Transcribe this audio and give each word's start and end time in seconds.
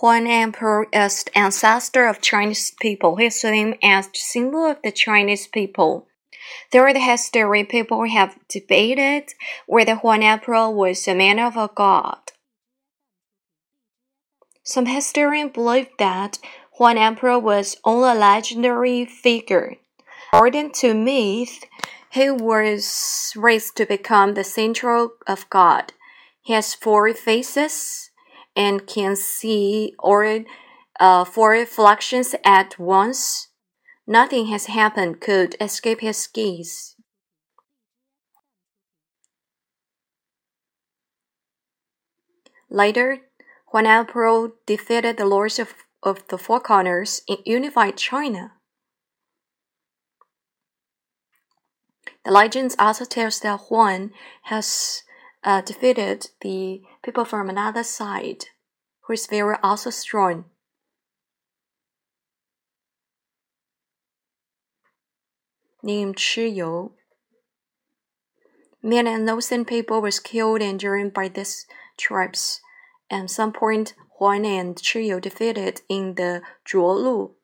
Huan 0.00 0.28
Emperor 0.28 0.86
is 0.92 1.24
the 1.24 1.36
ancestor 1.36 2.06
of 2.06 2.20
Chinese 2.20 2.70
people. 2.80 3.16
His 3.16 3.42
name 3.42 3.74
as 3.82 4.06
the 4.06 4.18
symbol 4.20 4.64
of 4.64 4.76
the 4.84 4.92
Chinese 4.92 5.48
people. 5.48 6.06
Throughout 6.70 6.92
the 6.92 7.00
history, 7.00 7.64
people 7.64 8.04
have 8.08 8.38
debated 8.48 9.34
whether 9.66 9.96
Huan 9.96 10.22
Emperor 10.22 10.70
was 10.70 11.08
a 11.08 11.16
man 11.16 11.40
of 11.40 11.56
a 11.56 11.68
god. 11.74 12.20
Some 14.62 14.86
historians 14.86 15.52
believe 15.52 15.88
that 15.98 16.38
Huan 16.78 16.96
Emperor 16.96 17.40
was 17.40 17.76
only 17.82 18.10
a 18.10 18.14
legendary 18.14 19.04
figure. 19.04 19.78
According 20.32 20.70
to 20.74 20.94
myth, 20.94 21.64
he 22.12 22.30
was 22.30 23.32
raised 23.34 23.76
to 23.78 23.84
become 23.84 24.34
the 24.34 24.44
central 24.44 25.14
of 25.26 25.50
God. 25.50 25.92
He 26.40 26.52
has 26.52 26.72
four 26.72 27.12
faces 27.14 28.07
and 28.58 28.88
can 28.88 29.14
see 29.14 29.94
or 30.00 30.44
uh, 30.98 31.24
four 31.24 31.50
reflections 31.50 32.34
at 32.44 32.76
once. 32.76 33.48
Nothing 34.04 34.46
has 34.46 34.66
happened 34.66 35.20
could 35.20 35.54
escape 35.60 36.00
his 36.00 36.26
gaze. 36.26 36.96
Later, 42.68 43.18
Huan 43.66 43.86
Emperor 43.86 44.50
defeated 44.66 45.16
the 45.16 45.24
lords 45.24 45.58
of, 45.58 45.74
of 46.02 46.26
the 46.28 46.36
Four 46.36 46.60
Corners 46.60 47.22
and 47.28 47.38
unified 47.46 47.96
China. 47.96 48.52
The 52.24 52.32
legends 52.32 52.74
also 52.78 53.04
tells 53.04 53.40
that 53.40 53.60
Huan 53.68 54.10
has 54.44 55.02
uh, 55.44 55.60
defeated 55.60 56.26
the 56.40 56.82
people 57.02 57.24
from 57.24 57.48
another 57.48 57.82
side, 57.82 58.46
who 59.02 59.12
is 59.12 59.26
very 59.26 59.56
also 59.62 59.90
strong. 59.90 60.44
Named 65.82 66.16
Chiyou. 66.16 66.92
Many 68.82 69.10
innocent 69.10 69.66
people 69.66 70.00
was 70.00 70.20
killed 70.20 70.60
and 70.60 70.72
injured 70.72 71.14
by 71.14 71.28
these 71.28 71.66
tribes. 71.96 72.60
At 73.10 73.30
some 73.30 73.52
point, 73.52 73.94
Huan 74.18 74.44
and 74.44 74.76
Chiyou 74.76 75.20
defeated 75.20 75.82
in 75.88 76.14
the 76.14 76.42
Zhuolu 76.66 77.34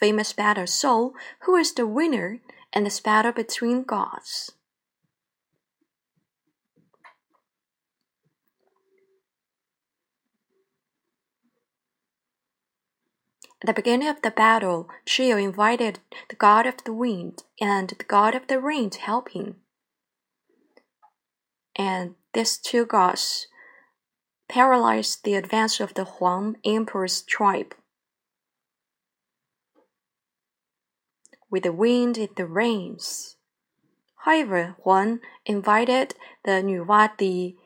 famous 0.00 0.32
battle. 0.32 0.66
So, 0.66 1.14
who 1.42 1.54
is 1.56 1.74
the 1.74 1.86
winner 1.86 2.40
in 2.72 2.84
this 2.84 3.00
battle 3.00 3.32
between 3.32 3.84
gods? 3.84 4.52
At 13.62 13.66
the 13.66 13.74
beginning 13.74 14.08
of 14.08 14.22
the 14.22 14.30
battle, 14.30 14.88
Chiyou 15.04 15.42
invited 15.42 16.00
the 16.30 16.36
god 16.36 16.66
of 16.66 16.82
the 16.84 16.94
wind 16.94 17.42
and 17.60 17.90
the 17.90 18.04
god 18.04 18.34
of 18.34 18.46
the 18.46 18.58
rain 18.58 18.88
to 18.90 19.00
help 19.00 19.30
him. 19.30 19.56
And 21.76 22.14
these 22.32 22.56
two 22.56 22.86
gods 22.86 23.48
paralyzed 24.48 25.24
the 25.24 25.34
advance 25.34 25.78
of 25.78 25.92
the 25.92 26.04
Huan 26.04 26.56
Emperor's 26.64 27.20
tribe. 27.22 27.74
With 31.50 31.64
the 31.64 31.72
wind 31.72 32.16
the 32.36 32.46
rains. 32.46 33.36
However, 34.24 34.76
Huan 34.84 35.20
invited 35.44 36.14
the 36.44 36.62
Nuwa, 36.62 37.16
the 37.18 37.56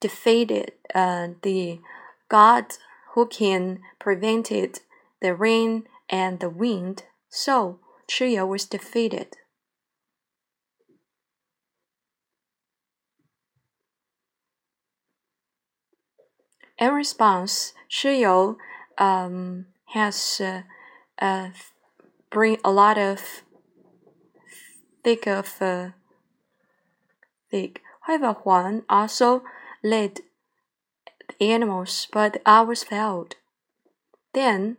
defeated 0.00 0.72
uh, 0.94 1.28
the 1.42 1.80
god 2.28 2.76
who 3.14 3.26
can 3.26 3.80
prevent 3.98 4.52
it 4.52 4.80
the 5.20 5.34
rain 5.34 5.84
and 6.08 6.40
the 6.40 6.50
wind, 6.50 7.04
so 7.28 7.80
Chiyou 8.08 8.46
was 8.46 8.64
defeated. 8.64 9.36
In 16.78 16.94
response, 16.94 17.74
Chiyou 17.90 18.56
um, 18.96 19.66
has 19.88 20.40
uh, 20.40 20.62
uh, 21.20 21.50
bring 22.30 22.56
a 22.64 22.70
lot 22.70 22.96
of 22.96 23.42
thick 25.04 25.26
of 25.26 25.60
uh, 25.60 25.90
thick. 27.50 27.82
However, 28.02 28.32
Huan 28.32 28.84
also 28.88 29.42
led 29.84 30.20
the 31.28 31.44
animals, 31.52 32.08
but 32.12 32.32
the 32.32 32.40
others 32.46 32.82
failed. 32.82 33.36
Then 34.32 34.78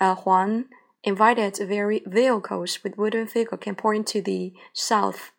uh, 0.00 0.14
Huan 0.14 0.66
invited 1.02 1.58
very 1.58 2.02
vehicles 2.06 2.78
with 2.82 2.98
wooden 2.98 3.26
figure 3.26 3.58
can 3.58 3.74
point 3.74 4.06
to 4.08 4.22
the 4.22 4.52
south, 4.72 5.32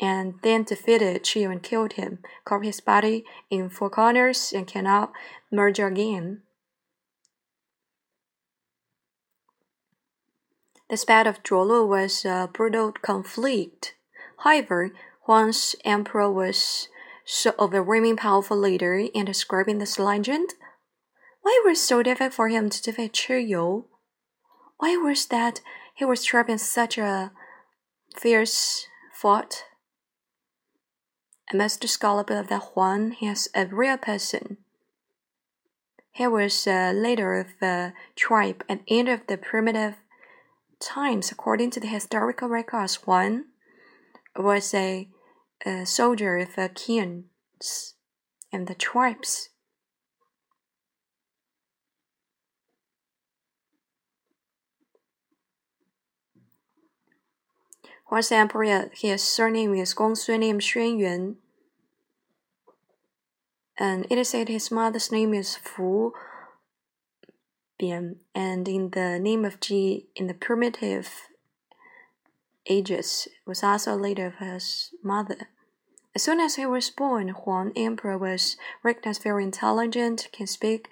and 0.00 0.34
then 0.42 0.64
defeated 0.64 1.22
Chiyou 1.22 1.50
and 1.50 1.62
killed 1.62 1.94
him, 1.94 2.18
carved 2.44 2.64
his 2.64 2.80
body 2.80 3.24
in 3.50 3.68
four 3.68 3.90
corners, 3.90 4.52
and 4.52 4.66
cannot 4.66 5.12
merge 5.50 5.78
again. 5.78 6.42
The 10.90 10.96
spat 10.96 11.26
of 11.26 11.42
Zhuolu 11.42 11.88
was 11.88 12.24
a 12.24 12.50
brutal 12.52 12.92
conflict. 12.92 13.94
However, 14.40 14.90
Huan's 15.26 15.74
emperor 15.84 16.30
was 16.30 16.88
so 17.24 17.54
overwhelming 17.58 18.16
powerful 18.16 18.58
leader 18.58 19.06
and 19.14 19.26
describing 19.26 19.78
this 19.78 19.98
legend 19.98 20.50
why 21.42 21.60
was 21.64 21.78
it 21.78 21.82
so 21.82 22.02
difficult 22.02 22.34
for 22.34 22.48
him 22.48 22.70
to 22.70 22.82
defeat 22.82 23.12
Chiyou? 23.12 23.84
Why 24.78 24.96
was 24.96 25.26
that 25.26 25.60
he 25.94 26.04
was 26.04 26.24
trapped 26.24 26.50
in 26.50 26.58
such 26.58 26.98
a 26.98 27.32
fierce 28.16 28.86
fight? 29.12 29.64
A 31.52 31.56
master 31.56 31.88
scholar 31.88 32.24
believed 32.24 32.48
that 32.48 32.62
Huan 32.74 33.16
is 33.20 33.48
a 33.54 33.66
real 33.66 33.98
person. 33.98 34.58
He 36.12 36.26
was 36.26 36.66
a 36.66 36.92
leader 36.92 37.34
of 37.34 37.48
a 37.60 37.92
tribe 38.16 38.64
at 38.68 38.84
the 38.86 38.98
end 38.98 39.08
of 39.08 39.26
the 39.26 39.36
primitive 39.36 39.96
times. 40.80 41.32
According 41.32 41.70
to 41.72 41.80
the 41.80 41.86
historical 41.86 42.48
records, 42.48 42.96
Huan 42.96 43.46
was 44.36 44.72
a, 44.74 45.08
a 45.64 45.86
soldier 45.86 46.36
of 46.36 46.54
the 46.54 46.68
kings 46.68 47.94
and 48.52 48.66
the 48.66 48.74
tribes. 48.74 49.50
For 58.12 58.18
example, 58.18 58.60
his 58.92 59.22
surname 59.22 59.74
is 59.74 59.94
Gongsun 59.94 60.40
name 60.40 60.58
Xuan 60.58 60.98
Yuan. 60.98 61.36
And 63.78 64.06
it 64.10 64.18
is 64.18 64.28
said 64.28 64.50
his 64.50 64.70
mother's 64.70 65.10
name 65.10 65.32
is 65.32 65.56
Fu 65.56 66.12
Bian, 67.80 68.16
and 68.34 68.68
in 68.68 68.90
the 68.90 69.18
name 69.18 69.46
of 69.46 69.60
Ji 69.60 70.08
in 70.14 70.26
the 70.26 70.34
primitive 70.34 71.08
ages 72.66 73.28
was 73.46 73.62
also 73.62 73.94
a 73.94 73.96
leader 73.96 74.26
of 74.26 74.46
his 74.46 74.90
mother. 75.02 75.48
As 76.14 76.22
soon 76.22 76.38
as 76.38 76.56
he 76.56 76.66
was 76.66 76.90
born, 76.90 77.28
Huan 77.28 77.72
Emperor 77.74 78.18
was 78.18 78.58
recognized 78.82 79.22
very 79.22 79.42
intelligent, 79.42 80.28
can 80.32 80.46
speak 80.46 80.90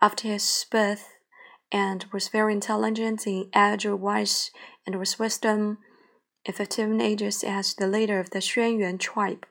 after 0.00 0.26
his 0.26 0.64
birth, 0.70 1.10
and 1.70 2.06
was 2.14 2.28
very 2.28 2.54
intelligent 2.54 3.26
in 3.26 3.50
agile, 3.52 3.96
wise, 3.96 4.50
and 4.86 4.98
with 4.98 5.18
wisdom 5.18 5.76
at 6.46 6.56
15 6.56 7.00
ages 7.00 7.44
as 7.44 7.74
the 7.74 7.86
leader 7.86 8.18
of 8.18 8.30
the 8.30 8.40
Xuanyuan 8.40 8.98
tribe, 8.98 9.46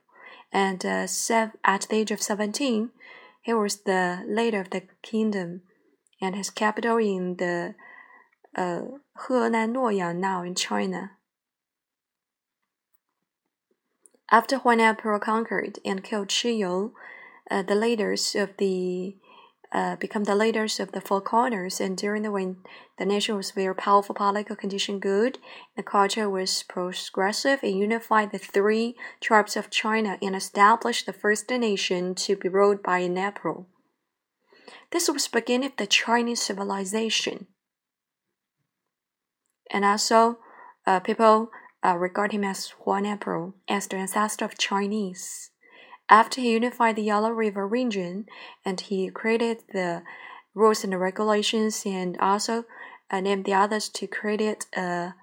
and 0.52 0.86
uh, 0.86 1.08
at 1.64 1.88
the 1.90 1.96
age 1.96 2.12
of 2.12 2.22
17, 2.22 2.90
he 3.42 3.54
was 3.54 3.78
the 3.78 4.24
leader 4.28 4.60
of 4.60 4.70
the 4.70 4.84
kingdom, 5.02 5.62
and 6.22 6.36
his 6.36 6.50
capital 6.50 6.98
in 6.98 7.38
the 7.38 7.76
uh, 8.56 8.82
Henan 9.28 9.74
Luoyang 9.74 10.18
now 10.18 10.44
in 10.44 10.56
China. 10.56 11.12
After 14.30 14.60
Huan 14.60 14.80
Emperor 14.80 15.20
conquered 15.20 15.80
and 15.84 16.04
killed 16.04 16.30
Chiyou, 16.30 16.94
uh, 17.50 17.64
the 17.64 17.76
leaders 17.76 18.36
of 18.36 18.56
the 18.58 19.18
uh, 19.72 19.96
become 19.96 20.26
the 20.26 20.36
leaders 20.36 20.80
of 20.80 20.92
the 20.92 21.02
four 21.02 21.22
corners. 21.22 21.80
And 21.80 21.98
during 21.98 22.24
the 22.24 22.32
when 22.32 22.58
the 22.98 23.06
nation 23.06 23.36
was 23.36 23.52
very 23.52 23.76
powerful, 23.76 24.14
political 24.16 24.56
condition 24.56 25.00
good, 25.00 25.38
the 25.76 25.84
culture 25.84 26.30
was 26.30 26.64
progressive 26.64 27.60
and 27.64 27.78
unified 27.78 28.32
the 28.32 28.38
three 28.38 28.96
tribes 29.22 29.56
of 29.56 29.70
China 29.70 30.18
and 30.22 30.36
established 30.36 31.06
the 31.06 31.14
first 31.14 31.50
nation 31.50 32.16
to 32.16 32.36
be 32.36 32.50
ruled 32.50 32.84
by 32.84 33.00
an 33.00 33.18
emperor. 33.18 33.66
This 34.92 35.08
was 35.08 35.28
beginning 35.28 35.68
of 35.68 35.78
the 35.78 35.88
Chinese 35.88 36.42
civilization. 36.42 37.48
And 39.70 39.86
also, 39.86 40.40
uh, 40.86 41.00
people 41.00 41.50
uh, 41.86 41.96
regard 41.98 42.34
him 42.34 42.44
as 42.44 42.74
Huan 42.84 43.06
Emperor, 43.06 43.54
as 43.70 43.88
the 43.88 43.96
ancestor 43.96 44.44
of 44.44 44.58
Chinese 44.58 45.51
after 46.12 46.42
he 46.42 46.52
unified 46.52 46.98
the 46.98 47.02
Yellow 47.02 47.32
River 47.32 47.66
region 47.66 48.28
and 48.66 48.80
he 48.80 49.10
created 49.10 49.64
the 49.74 50.04
rules 50.54 50.84
and 50.84 51.00
regulations, 51.00 51.84
and 51.86 52.18
also 52.20 52.66
uh, 53.10 53.22
named 53.22 53.46
the 53.46 53.54
others 53.54 53.88
to 53.88 54.06
create 54.06 54.66
a 54.76 55.14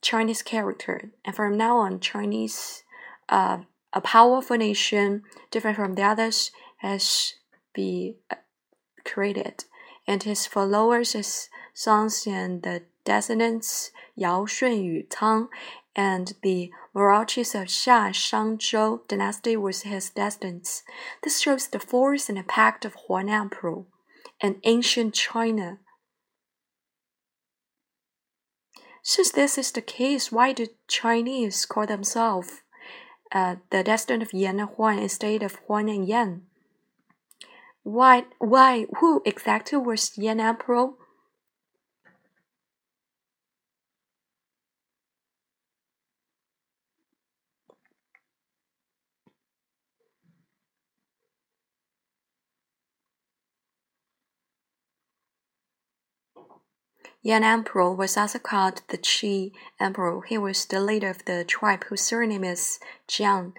Chinese 0.00 0.42
character. 0.42 1.10
And 1.24 1.34
from 1.34 1.56
now 1.56 1.78
on, 1.78 1.98
Chinese, 1.98 2.84
uh, 3.28 3.58
a 3.92 4.00
powerful 4.00 4.56
nation, 4.56 5.24
different 5.50 5.76
from 5.76 5.96
the 5.96 6.02
others, 6.02 6.52
has 6.78 7.34
been 7.74 8.14
uh, 8.30 8.36
created. 9.04 9.64
And 10.06 10.22
his 10.22 10.46
followers, 10.46 11.12
his 11.12 11.48
sons 11.74 12.24
and 12.26 12.62
the 12.62 12.82
descendants, 13.04 13.90
Yao 14.14 14.46
Shun 14.46 14.84
Yu 14.84 15.02
Tang, 15.10 15.48
and 15.96 16.34
the 16.42 16.70
Marachis 16.94 17.54
of 17.54 17.68
Xia 17.68 18.10
Shangzhou 18.10 19.08
dynasty 19.08 19.56
was 19.56 19.82
his 19.82 20.10
descendants. 20.10 20.82
This 21.22 21.40
shows 21.40 21.68
the 21.68 21.80
force 21.80 22.28
and 22.28 22.38
impact 22.38 22.84
of 22.84 22.94
Huan 23.06 23.28
Emperor 23.28 23.84
and 24.40 24.56
ancient 24.64 25.14
China. 25.14 25.78
Since 29.02 29.32
this 29.32 29.58
is 29.58 29.72
the 29.72 29.82
case, 29.82 30.30
why 30.30 30.52
do 30.52 30.66
Chinese 30.86 31.66
call 31.66 31.86
themselves 31.86 32.62
uh, 33.32 33.56
the 33.70 33.82
descendant 33.82 34.22
of 34.22 34.34
Yan 34.38 34.60
and 34.60 34.68
Huan 34.70 34.98
instead 34.98 35.42
of 35.42 35.56
Huan 35.66 35.88
and 35.88 36.06
Yan? 36.06 36.42
Why, 37.82 38.26
why, 38.38 38.86
who 38.98 39.22
exactly 39.24 39.78
was 39.78 40.16
Yan 40.16 40.38
Emperor? 40.38 40.90
Yan 57.22 57.44
Emperor 57.44 57.92
was 57.94 58.16
also 58.16 58.38
called 58.38 58.82
the 58.88 58.96
Qi 58.96 59.52
Emperor. 59.78 60.22
He 60.22 60.38
was 60.38 60.64
the 60.64 60.80
leader 60.80 61.10
of 61.10 61.24
the 61.26 61.44
tribe 61.44 61.84
whose 61.84 62.00
surname 62.00 62.44
is 62.44 62.78
Jiang. 63.08 63.52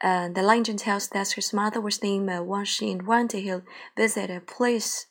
Uh, 0.00 0.28
the 0.28 0.42
legend 0.42 0.78
tells 0.78 1.08
that 1.08 1.32
his 1.32 1.52
mother 1.52 1.80
was 1.80 2.02
named 2.02 2.30
uh, 2.30 2.42
Wang 2.42 2.64
Xin. 2.64 3.02
One 3.02 3.26
day 3.26 3.42
he 3.42 3.54
visited 3.96 4.34
a 4.34 4.40
place 4.40 5.06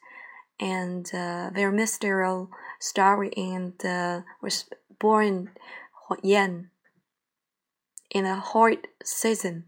and 0.60 1.06
uh, 1.14 1.52
very 1.54 1.72
mysterious 1.72 2.48
story 2.80 3.32
and 3.38 3.74
uh, 3.86 4.22
was 4.42 4.66
born 5.00 5.52
Yan 6.22 6.70
in 8.10 8.26
a 8.26 8.40
hot 8.40 8.88
season. 9.04 9.66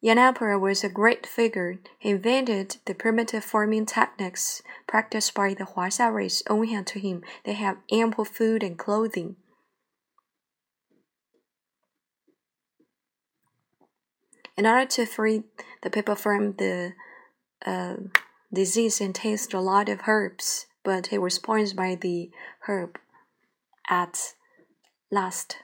Yan 0.00 0.18
Emperor 0.18 0.58
was 0.58 0.84
a 0.84 0.88
great 0.88 1.26
figure. 1.26 1.78
He 1.98 2.10
invented 2.10 2.76
the 2.84 2.94
primitive 2.94 3.44
farming 3.44 3.86
techniques 3.86 4.62
practiced 4.86 5.34
by 5.34 5.54
the 5.54 5.64
Huaxia 5.64 6.12
race. 6.12 6.42
Owing 6.48 6.84
to 6.84 7.00
him, 7.00 7.22
they 7.44 7.54
have 7.54 7.78
ample 7.90 8.24
food 8.24 8.62
and 8.62 8.78
clothing. 8.78 9.36
In 14.56 14.66
order 14.66 14.86
to 14.86 15.06
free 15.06 15.44
the 15.82 15.90
people 15.90 16.14
from 16.14 16.54
the 16.54 16.92
uh, 17.64 17.94
disease 18.52 19.00
and 19.00 19.14
taste 19.14 19.52
a 19.52 19.60
lot 19.60 19.88
of 19.88 20.00
herbs, 20.06 20.66
but 20.84 21.08
he 21.08 21.18
was 21.18 21.38
poisoned 21.38 21.76
by 21.76 21.96
the 21.96 22.30
herb 22.66 22.98
at 23.88 24.34
last. 25.10 25.56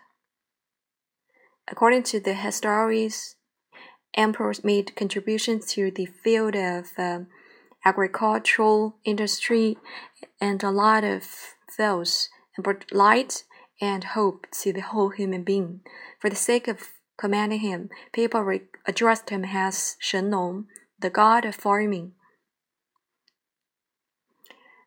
According 1.69 2.03
to 2.05 2.21
the 2.21 2.35
historians, 2.35 3.37
emperors 4.15 4.65
made 4.65 4.95
contributions 4.97 5.67
to 5.67 5.91
the 5.91 6.07
field 6.07 6.55
of 6.55 6.93
um, 6.99 7.27
agricultural 7.85 8.97
industry 9.05 9.77
and 10.41 10.63
a 10.63 10.71
lot 10.71 11.05
of 11.05 11.25
and 12.57 12.63
brought 12.63 12.93
light 12.93 13.45
and 13.81 14.05
hope 14.05 14.47
to 14.63 14.73
the 14.73 14.81
whole 14.81 15.11
human 15.11 15.43
being. 15.43 15.81
For 16.21 16.31
the 16.31 16.37
sake 16.37 16.69
of 16.69 16.91
commanding 17.19 17.61
him, 17.61 17.91
people 18.13 18.59
addressed 18.87 19.31
him 19.31 19.45
as 19.45 19.97
Shen 19.99 20.31
Nong, 20.31 20.67
the 20.99 21.11
god 21.11 21.45
of 21.45 21.55
farming, 21.55 22.13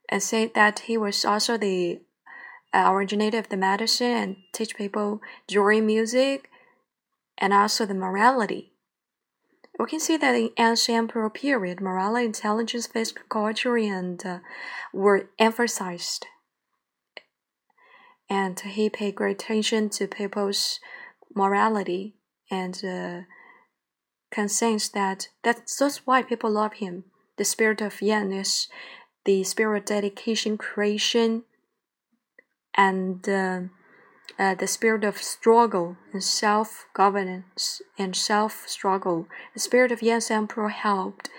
and 0.10 0.24
said 0.24 0.54
that 0.56 0.80
he 0.80 0.98
was 0.98 1.26
also 1.26 1.58
the 1.58 2.02
uh, 2.74 2.90
originator 2.92 3.38
of 3.38 3.50
the 3.50 3.58
medicine 3.58 4.08
and 4.08 4.36
teach 4.54 4.76
people 4.76 5.22
drawing 5.48 5.86
music 5.86 6.50
and 7.38 7.54
also 7.54 7.86
the 7.86 7.94
morality. 7.94 8.72
We 9.80 9.86
can 9.86 10.00
see 10.00 10.18
that 10.18 10.36
in 10.36 10.50
ancient 10.58 10.98
emperor 10.98 11.30
period, 11.30 11.82
morality, 11.82 12.26
intelligence, 12.26 12.88
physical 12.88 13.26
culture, 13.30 13.78
and 13.78 14.24
uh, 14.26 14.40
were 14.92 15.30
emphasized. 15.38 16.26
And 18.30 18.60
he 18.60 18.90
paid 18.90 19.16
great 19.16 19.42
attention 19.44 19.90
to 19.90 20.08
people's 20.08 20.80
morality 21.36 22.16
and 22.50 22.84
uh, 22.84 23.22
conscience 24.32 24.90
that 24.90 25.30
that's, 25.44 25.78
that's 25.78 26.08
why 26.08 26.24
people 26.24 26.50
love 26.50 26.74
him. 26.74 27.06
The 27.38 27.46
spirit 27.46 27.82
of 27.82 28.02
Yan 28.02 28.32
is 28.32 28.68
the 29.26 29.44
spirit 29.44 29.80
of 29.80 29.86
dedication, 29.86 30.58
creation, 30.58 31.44
and 32.74 33.28
uh, 33.30 33.62
uh, 34.40 34.54
the 34.54 34.68
spirit 34.68 35.04
of 35.04 35.18
struggle 35.18 35.98
and 36.14 36.24
self 36.24 36.86
governance 36.94 37.82
and 37.98 38.16
self 38.16 38.68
struggle. 38.68 39.28
The 39.54 39.60
spirit 39.60 39.92
of 39.92 40.02
Yan 40.02 40.22
Emperor 40.30 40.70
helped 40.70 41.30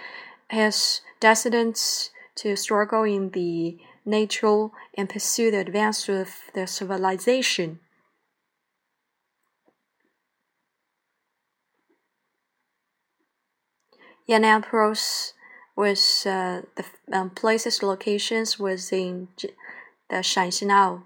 his 0.50 1.00
descendants 1.21 2.11
to 2.37 2.56
struggle 2.56 3.05
in 3.05 3.31
the 3.31 3.79
natural 4.05 4.73
and 4.97 5.09
pursue 5.09 5.50
the 5.50 5.61
advance 5.61 6.09
of 6.09 6.29
the 6.55 6.67
civilization. 6.67 7.81
Yan 14.27 14.45
Emperor's 14.45 15.35
was 15.77 16.27
uh, 16.27 16.62
the 16.77 16.85
um, 17.17 17.31
places 17.31 17.83
locations 17.83 18.59
was 18.59 18.93
in 18.93 19.29
the 20.11 20.17
Shanxinao 20.17 21.05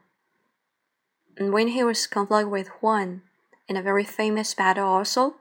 and 1.37 1.53
when 1.53 1.69
he 1.69 1.83
was 1.83 2.07
conflict 2.07 2.49
with 2.49 2.69
Huan 2.81 3.23
in 3.69 3.77
a 3.77 3.83
very 3.83 4.05
famous 4.05 4.55
battle 4.55 4.87
also, 4.87 5.37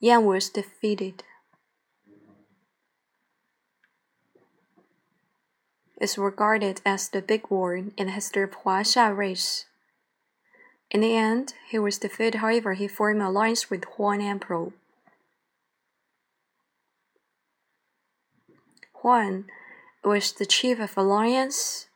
Yan 0.00 0.24
was 0.24 0.50
defeated. 0.50 1.22
Is 6.00 6.18
regarded 6.18 6.80
as 6.84 7.08
the 7.08 7.22
big 7.22 7.48
war 7.48 7.76
in 7.76 7.92
the 7.96 8.10
history 8.10 8.42
of 8.42 8.50
Huaxia 8.50 9.16
race. 9.16 9.66
In 10.90 11.00
the 11.00 11.16
end, 11.16 11.54
he 11.68 11.78
was 11.78 11.98
defeated, 11.98 12.40
however, 12.40 12.74
he 12.74 12.88
formed 12.88 13.20
an 13.20 13.26
alliance 13.26 13.70
with 13.70 13.84
Huan 13.96 14.20
Emperor. 14.20 14.72
Huan 18.94 19.46
was 20.04 20.32
the 20.32 20.44
chief 20.44 20.80
of 20.80 20.98
alliance 20.98 21.86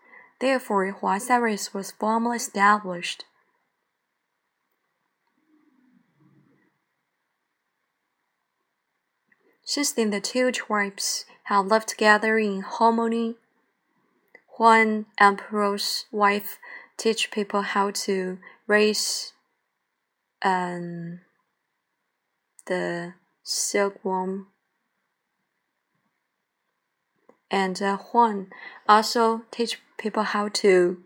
Therefore, 0.41 0.93
Huaxia 0.93 1.41
race 1.41 1.73
was 1.73 1.93
formally 1.93 2.37
established. 2.37 3.25
Since 9.65 9.93
then, 9.93 10.11
the 10.11 10.21
two 10.21 10.53
tribes 10.53 11.25
have 11.45 11.67
lived 11.67 11.89
together 11.89 12.39
in 12.39 12.61
harmony. 12.61 13.37
Huan 14.57 15.07
Emperor's 15.19 16.07
wife 16.13 16.59
teach 16.97 17.31
people 17.31 17.63
how 17.63 17.91
to 17.91 18.39
raise 18.67 19.33
um, 20.43 21.21
the 22.67 23.15
silkworm 23.43 24.49
and 27.51 27.81
uh, 27.81 27.97
Huan 27.97 28.49
also 28.89 29.43
teach 29.51 29.81
people 30.07 30.23
how 30.23 30.47
to 30.47 31.03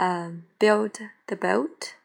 um, 0.00 0.44
build 0.58 0.98
the 1.26 1.36
boat. 1.36 1.96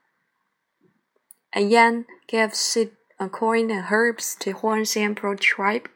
And 1.54 1.72
Yan 1.72 2.06
gave 2.28 2.54
seed, 2.54 2.92
uh, 3.18 3.30
and 3.32 3.86
herbs 3.90 4.36
to 4.42 4.52
Huan's 4.52 4.98
emperor 4.98 5.38
tribe. 5.38 5.88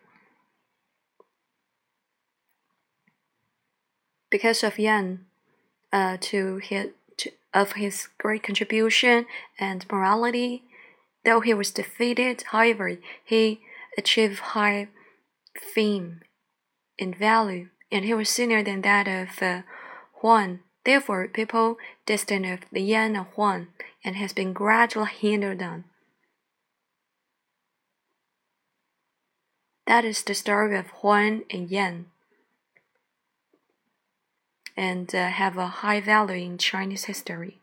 Because 4.32 4.64
of 4.64 4.80
Yan, 4.80 5.26
uh, 5.92 6.16
to 6.22 6.58
his 6.58 6.88
to, 7.18 7.32
of 7.54 7.74
his 7.74 8.08
great 8.18 8.44
contribution 8.44 9.26
and 9.60 9.86
morality, 9.92 10.64
though 11.26 11.42
he 11.42 11.54
was 11.54 11.72
defeated, 11.72 12.44
however, 12.52 12.98
he 13.26 13.60
achieved 13.98 14.40
high 14.40 14.88
fame 15.76 16.22
and 16.98 17.18
value, 17.18 17.68
and 17.92 18.06
he 18.06 18.14
was 18.14 18.30
senior 18.30 18.64
than 18.64 18.82
that 18.82 19.08
of 19.08 19.42
uh, 19.42 19.62
Huan. 20.22 20.60
Therefore, 20.84 21.28
people 21.28 21.78
distant 22.06 22.46
of 22.46 22.60
the 22.72 22.82
Yan 22.82 23.16
and 23.16 23.26
Huan, 23.36 23.68
and 24.04 24.16
has 24.16 24.34
been 24.34 24.54
gradually 24.54 25.10
hindered 25.10 25.62
on. 25.62 25.84
That 29.86 30.06
is 30.06 30.24
the 30.24 30.34
story 30.34 30.78
of 30.78 30.88
Huan 31.02 31.44
and 31.50 31.70
Yan, 31.70 32.08
and 34.76 35.14
uh, 35.14 35.30
have 35.30 35.58
a 35.58 35.68
high 35.68 36.02
value 36.02 36.46
in 36.46 36.58
Chinese 36.58 37.06
history. 37.06 37.57